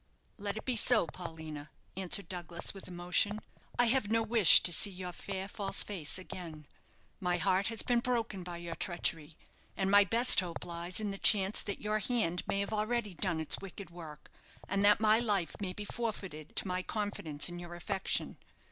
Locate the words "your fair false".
4.89-5.83